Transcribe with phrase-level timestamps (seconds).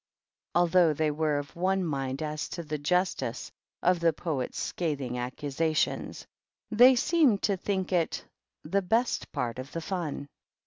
[0.55, 3.51] Although th were of one mind as to the justice
[3.83, 6.25] of the Poe scathing accusations,
[6.71, 8.25] they seemed to think it
[8.67, 10.27] 1 best part of the fun.